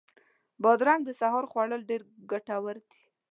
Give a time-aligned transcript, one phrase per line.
[0.63, 2.01] بادرنګ د سهار خوړل ډېر
[2.31, 3.01] ګټور دي.